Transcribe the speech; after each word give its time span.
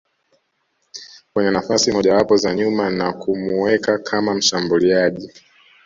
kwenye 1.33 1.51
nafasi 1.51 1.91
mojawapo 1.91 2.37
za 2.37 2.55
nyuma 2.55 2.89
na 2.89 3.13
kumuweka 3.13 3.97
kama 3.99 4.33
mshambuliaji 4.35 5.31